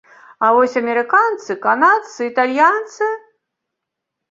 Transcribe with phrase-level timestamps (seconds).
[0.45, 3.13] А вось амерыканцы, канадцы, італьянцы?